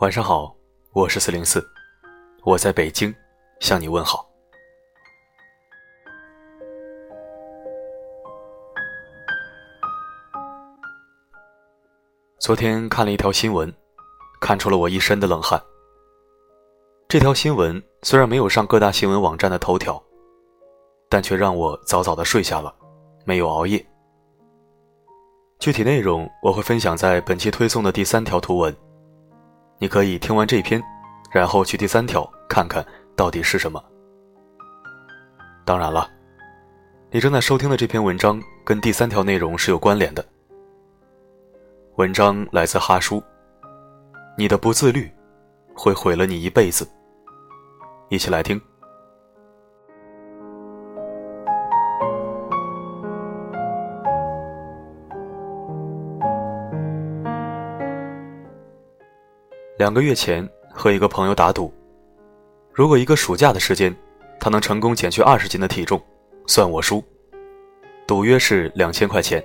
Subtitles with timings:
[0.00, 0.54] 晚上好，
[0.92, 1.66] 我是四零四，
[2.44, 3.14] 我在北京
[3.60, 4.28] 向你问好。
[12.38, 13.74] 昨天看了一条新闻，
[14.38, 15.58] 看出了我一身的冷汗。
[17.08, 20.00] 这条新闻虽然没有上各大新闻网站的头条，
[21.08, 22.74] 但却让我早早的睡下了，
[23.24, 23.82] 没有熬夜。
[25.58, 28.76] 具体内容我会分享在本期推送的第三条图文。
[29.78, 30.82] 你可以听完这篇，
[31.30, 33.82] 然后去第三条看看到底是什么。
[35.64, 36.08] 当然了，
[37.10, 40.24] 你正在收听的这篇文章跟第三条内容是有关联的。
[41.96, 43.22] 文章来自哈叔，
[44.38, 45.10] 你的不自律
[45.74, 46.88] 会毁了你一辈子。
[48.08, 48.60] 一起来听。
[59.86, 61.72] 两个月前和一个朋友打赌，
[62.72, 63.94] 如果一个暑假的时间，
[64.40, 66.02] 他能成功减去二十斤的体重，
[66.48, 67.00] 算我输。
[68.04, 69.40] 赌约是两千块钱。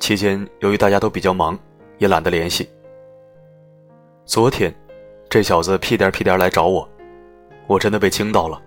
[0.00, 1.58] 期间由于大家都比较忙，
[1.98, 2.66] 也懒得联系。
[4.24, 4.74] 昨天，
[5.28, 6.88] 这小子屁颠屁颠来找我，
[7.66, 8.58] 我真的被惊到了，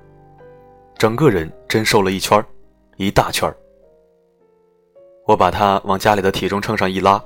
[0.95, 2.45] 整个人真瘦了一圈
[2.97, 3.51] 一大圈
[5.25, 7.19] 我把他往家里的体重秤上一拉，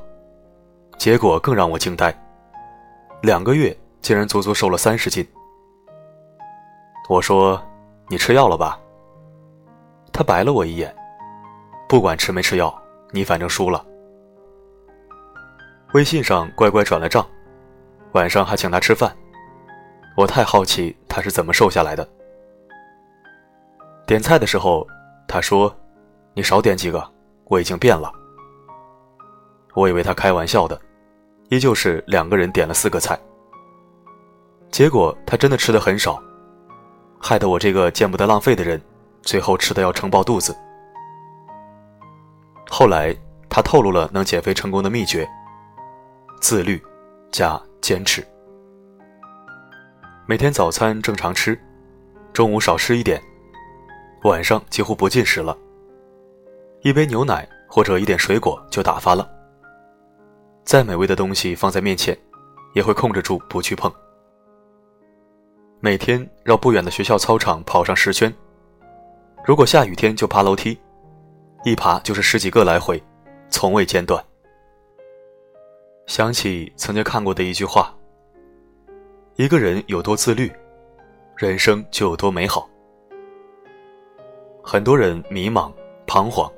[0.98, 2.18] 结果更让我惊呆。
[3.22, 5.26] 两个月竟然足足瘦了三十斤。
[7.08, 7.62] 我说
[8.10, 8.80] ：“你吃药了吧？”
[10.12, 10.94] 他白了我一眼。
[11.88, 12.74] 不管吃没吃药，
[13.12, 13.86] 你反正输了。
[15.94, 17.24] 微信上乖乖转了账，
[18.14, 19.16] 晚上还请他吃饭。
[20.18, 22.08] 我太好奇他是怎么瘦下来的。
[24.08, 24.88] 点菜的时候，
[25.28, 25.74] 他说
[26.34, 27.08] ：“你少点几个，
[27.46, 28.12] 我已经变了。”
[29.76, 30.80] 我以为他开玩笑的。
[31.52, 33.20] 依旧是两个人点了四个菜，
[34.72, 36.18] 结果他真的吃的很少，
[37.20, 38.82] 害得我这个见不得浪费的人，
[39.22, 40.56] 最后吃的要撑爆肚子。
[42.70, 43.14] 后来
[43.50, 45.28] 他透露了能减肥成功的秘诀：
[46.40, 46.82] 自律
[47.34, 48.26] 加坚持。
[50.26, 51.62] 每天早餐正常吃，
[52.32, 53.22] 中午少吃一点，
[54.24, 55.58] 晚上几乎不进食了，
[56.82, 59.41] 一杯牛奶或者一点水果就打发了。
[60.64, 62.18] 再美味的东西放在面前，
[62.74, 63.92] 也会控制住不去碰。
[65.80, 68.34] 每天绕不远的学校操场跑上十圈，
[69.44, 70.78] 如果下雨天就爬楼梯，
[71.66, 73.02] 一爬就是十几个来回，
[73.50, 74.24] 从未间断。
[76.06, 77.96] 想起曾经看过的一句话：
[79.36, 80.52] 一个人有多自律，
[81.36, 82.70] 人生就有多美好。
[84.64, 85.74] 很多人迷茫、
[86.06, 86.52] 彷徨，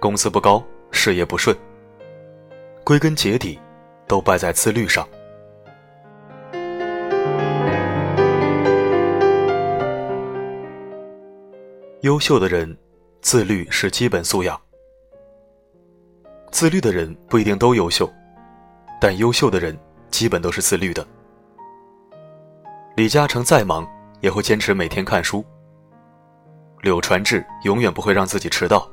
[0.00, 1.56] 工资不高，事业不顺。
[2.84, 3.58] 归根结底，
[4.06, 5.08] 都败在自律上。
[12.02, 12.76] 优秀的人，
[13.22, 14.60] 自律是基本素养。
[16.52, 18.12] 自律的人不一定都优秀，
[19.00, 19.74] 但优秀的人
[20.10, 21.06] 基本都是自律的。
[22.96, 23.88] 李嘉诚再忙，
[24.20, 25.42] 也会坚持每天看书。
[26.82, 28.86] 柳传志永远不会让自己迟到。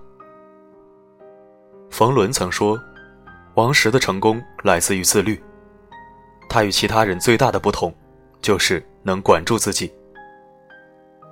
[1.89, 2.81] 冯仑曾说。
[3.55, 5.41] 王石的成功来自于自律。
[6.49, 7.93] 他与其他人最大的不同，
[8.41, 9.91] 就是能管住自己。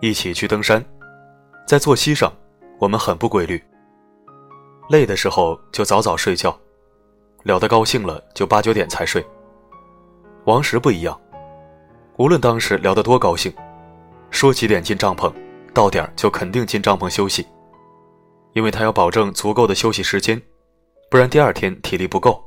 [0.02, 0.84] 一起去登山，
[1.66, 2.32] 在作息上，
[2.78, 3.62] 我们很不规律。
[4.90, 6.58] 累的时候就早早睡觉，
[7.44, 9.26] 聊得高兴了就八九点才睡。
[10.46, 11.20] 王石不一样，
[12.18, 13.54] 无论当时聊得多高兴，
[14.30, 15.32] 说几点进帐篷，
[15.74, 17.46] 到点就肯定进帐篷休息，
[18.54, 20.42] 因为他要保证足够的休息时间。
[21.10, 22.44] 不然第二天体力不够。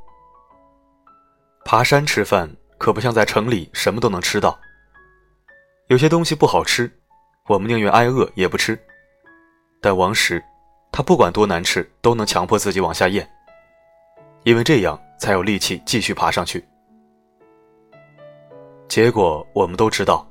[1.64, 4.58] 爬山吃饭可不像在城里什么都能吃到。
[5.88, 6.90] 有些东西不好吃，
[7.48, 8.78] 我们宁愿挨饿也不吃。
[9.80, 10.42] 但王石，
[10.92, 13.28] 他不管多难吃都能强迫自己往下咽，
[14.44, 16.64] 因为这样才有力气继续爬上去。
[18.88, 20.24] 结果我们都知道，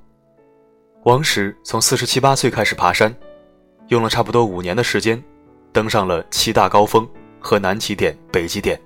[1.03, 3.13] 王石从四十七八岁开始爬山，
[3.87, 5.21] 用了差不多五年的时间，
[5.73, 7.05] 登上了七大高峰。
[7.41, 8.79] 和南极点、北极点，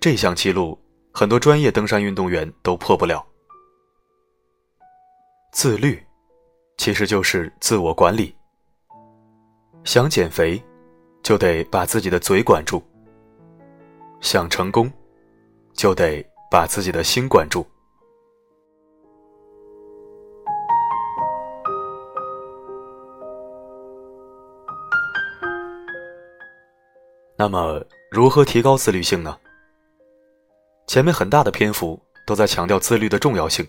[0.00, 0.76] 这项记录
[1.12, 3.24] 很多专业登山运动员都破不了。
[5.52, 6.02] 自律，
[6.78, 8.34] 其实就是自我管理。
[9.84, 10.60] 想减肥，
[11.22, 12.82] 就得把自己的嘴管住；
[14.20, 14.90] 想成功，
[15.74, 17.66] 就得把自己的心管住。
[27.42, 29.36] 那么，如何提高自律性呢？
[30.86, 33.68] 前面很大的篇幅都在强调自律的重要性。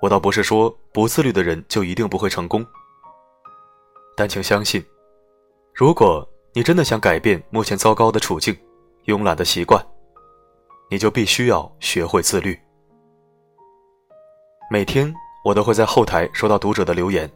[0.00, 2.66] 我倒不是说不自律的人就一定不会成功，
[4.16, 4.82] 但请相信，
[5.74, 8.56] 如果你真的想改变目前糟糕的处境、
[9.04, 9.86] 慵懒的习惯，
[10.88, 12.58] 你就必须要学会自律。
[14.70, 15.14] 每天
[15.44, 17.30] 我都会在后台收到读者的留言，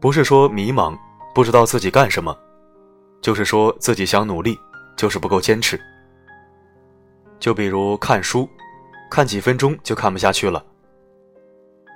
[0.00, 0.98] 不是说迷茫
[1.32, 2.36] 不知道自己干什么，
[3.24, 4.54] 就是说自己想努力，
[4.98, 5.80] 就是不够坚持。
[7.40, 8.46] 就比如看书，
[9.10, 10.62] 看几分钟就看不下去了。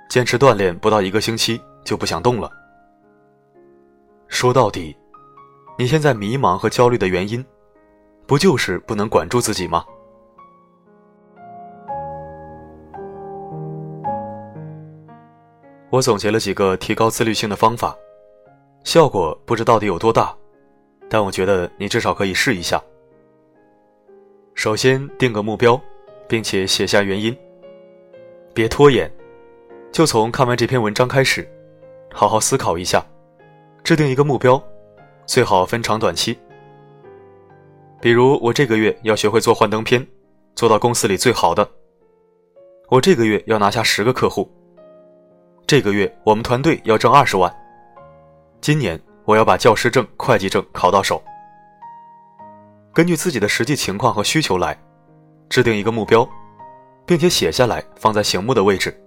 [0.09, 2.51] 坚持锻炼不到一个星期就不想动了。
[4.27, 4.97] 说到底，
[5.77, 7.45] 你现在迷茫和焦虑的原因，
[8.25, 9.85] 不就是不能管住自己吗？
[15.91, 17.95] 我总结了几个提高自律性的方法，
[18.83, 20.35] 效果不知到底有多大，
[21.09, 22.81] 但我觉得你至少可以试一下。
[24.53, 25.79] 首先定个目标，
[26.27, 27.35] 并且写下原因，
[28.53, 29.11] 别拖延。
[29.91, 31.49] 就从看完这篇文章开始，
[32.13, 33.03] 好好思考一下，
[33.83, 34.61] 制定一个目标，
[35.25, 36.37] 最好分长短期。
[37.99, 40.05] 比如我这个月要学会做幻灯片，
[40.55, 41.67] 做到公司里最好的。
[42.87, 44.49] 我这个月要拿下十个客户。
[45.65, 47.53] 这个月我们团队要挣二十万。
[48.61, 51.21] 今年我要把教师证、会计证考到手。
[52.91, 54.75] 根据自己的实际情况和需求来，
[55.47, 56.27] 制定一个目标，
[57.05, 58.99] 并且写下来放在醒目的位置。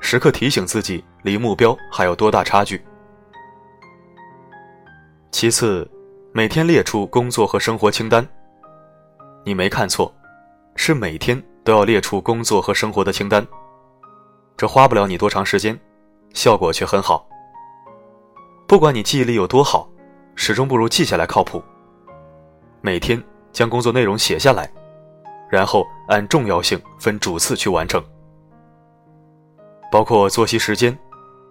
[0.00, 2.80] 时刻提醒自己离目标还有多大差距。
[5.32, 5.90] 其次，
[6.32, 8.24] 每天列出工作和生活清单。
[9.44, 10.14] 你没看错，
[10.76, 13.44] 是每天都要列出工作和生活的清单。
[14.56, 15.76] 这花不了你多长时间，
[16.32, 17.28] 效果却很好。
[18.66, 19.88] 不管你记忆力有多好，
[20.34, 21.62] 始终不如记下来靠谱。
[22.80, 23.22] 每天
[23.52, 24.68] 将工作内容写下来，
[25.48, 28.02] 然后按重要性分主次去完成。
[29.92, 30.96] 包括作息时间，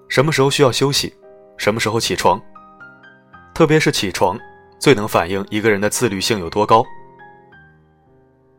[0.10, 1.16] 什么时候需要休息，
[1.56, 2.40] 什么时候起床。
[3.54, 4.38] 特别是起床，
[4.78, 6.84] 最能反映一个人的自律性有多高。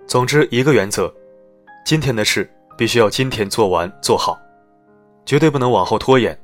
[0.07, 1.13] 总之，一个原则：
[1.85, 4.35] 今天的事必须要今天做完做好，
[5.27, 6.37] 绝对不能往后拖延。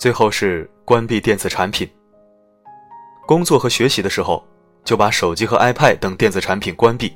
[0.00, 1.86] 最后是关闭电子产品。
[3.26, 4.42] 工作和学习的时候，
[4.82, 7.14] 就把手机和 iPad 等电子产品关闭。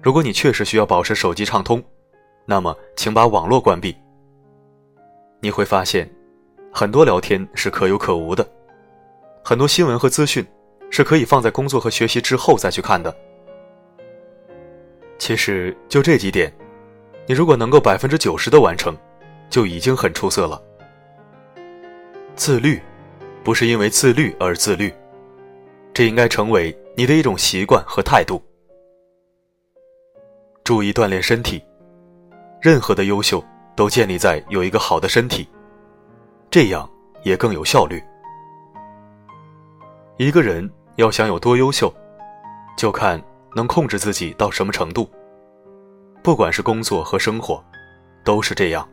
[0.00, 1.82] 如果你确实需要保持手机畅通，
[2.44, 3.96] 那么，请把网络关闭。
[5.40, 6.08] 你会发现，
[6.72, 8.48] 很多聊天是可有可无的，
[9.42, 10.46] 很多新闻和资讯
[10.88, 13.12] 是可以放在工作和学习之后再去看的。
[15.18, 16.56] 其实就这几点，
[17.26, 18.96] 你如果能够百分之九十的完成，
[19.50, 20.62] 就已经很出色了。
[22.36, 22.80] 自律，
[23.42, 24.94] 不是因为自律而自律，
[25.94, 28.42] 这应该成为你的一种习惯和态度。
[30.62, 31.62] 注意锻炼身体。
[32.60, 33.42] 任何的优秀
[33.74, 35.48] 都建立在有一个好的身体，
[36.50, 36.88] 这样
[37.22, 38.02] 也更有效率。
[40.16, 41.92] 一个人要想有多优秀，
[42.76, 43.22] 就看
[43.54, 45.08] 能控制自己到什么程度。
[46.22, 47.64] 不管是工作和生活，
[48.24, 48.86] 都是这样。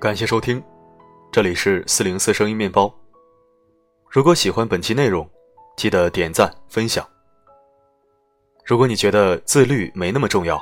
[0.00, 0.64] 感谢收听，
[1.30, 2.90] 这里是四零四声音面包。
[4.08, 5.28] 如果喜欢本期内容，
[5.76, 7.06] 记得点赞分享。
[8.64, 10.58] 如果你觉得自律没那么重要，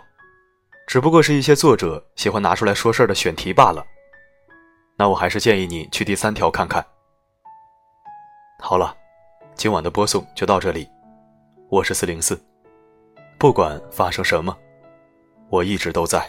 [0.88, 3.86] 只不过是一些作者喜欢拿出来说事儿的选题罢了，
[4.96, 6.84] 那我还是建议你去第三条看看。
[8.58, 8.92] 好了，
[9.54, 10.88] 今晚的播送就到这里，
[11.70, 12.36] 我是四零四，
[13.38, 14.58] 不管发生什么，
[15.48, 16.28] 我一直都在。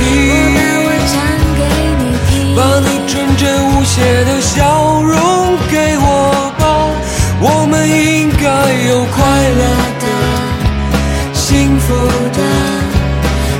[3.91, 6.63] 真无邪的笑容给我吧。
[7.41, 8.45] 我们应该
[8.87, 9.19] 有快
[9.59, 9.63] 乐
[9.99, 10.05] 的、
[11.33, 11.93] 幸福
[12.31, 12.39] 的、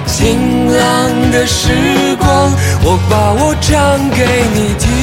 [0.08, 2.54] 晴朗的时光。
[2.84, 3.72] 我把我唱
[4.12, 4.24] 给
[4.54, 4.58] 你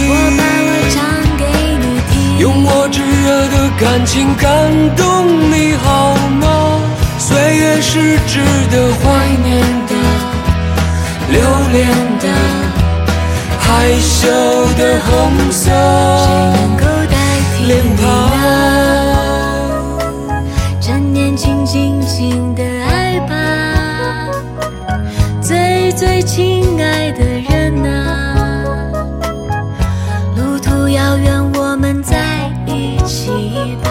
[0.08, 0.96] 我把我，唱
[1.36, 1.44] 给
[1.78, 4.46] 你听，用我炙热的感情感
[4.96, 5.04] 动
[5.50, 6.80] 你好吗？
[7.18, 9.04] 岁月是值得怀
[9.44, 9.92] 念的、
[11.30, 11.36] 留
[11.72, 11.86] 恋
[12.18, 12.26] 的、
[13.68, 14.26] 害羞
[14.78, 17.14] 的红色谁能够代
[17.54, 18.08] 替脸你庞。
[18.30, 18.42] 呢？
[20.80, 23.34] 趁年轻，尽情的爱吧，
[25.42, 28.64] 最最亲爱的人啊，
[30.34, 33.90] 路途遥远，我们在一起吧。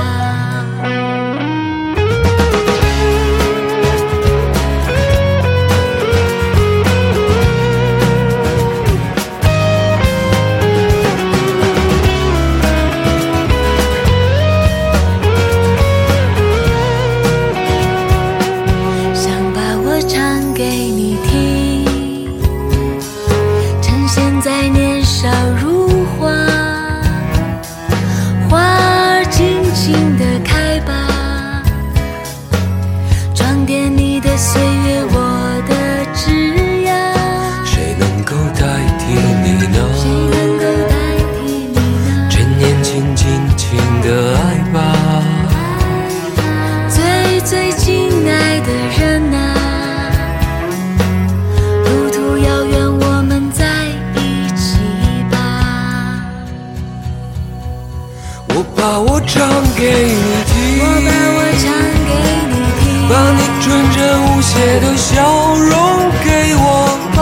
[63.67, 65.13] 纯真无邪的笑
[65.57, 65.75] 容
[66.23, 66.65] 给我
[67.13, 67.19] 吧。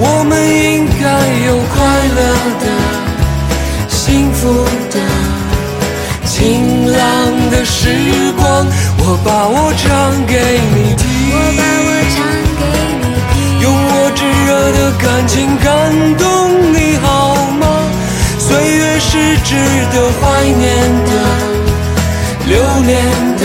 [0.00, 1.04] 我们应该
[1.46, 1.78] 有快
[2.16, 2.18] 乐
[2.58, 2.64] 的、
[3.88, 4.94] 幸福的、
[6.26, 6.98] 晴朗
[7.50, 7.78] 的时
[8.36, 8.66] 光。
[8.98, 9.86] 我把我唱
[10.26, 10.34] 给
[10.74, 12.18] 你听，我把我唱
[12.58, 12.62] 给
[12.98, 15.68] 你听，用我炙热的感情感
[16.18, 16.26] 动
[16.74, 17.06] 你好
[17.60, 17.62] 吗？
[18.38, 19.54] 岁月是值
[19.92, 20.66] 得怀念
[21.06, 21.10] 的、
[22.48, 22.90] 留恋
[23.38, 23.44] 的、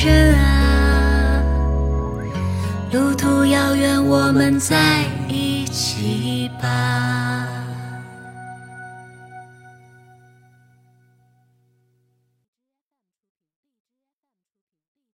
[0.00, 1.42] 人啊，
[2.92, 5.17] 路途遥远，我们在。